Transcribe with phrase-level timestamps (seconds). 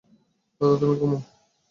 [0.61, 1.19] দাদা, তুমি ঘুমোও।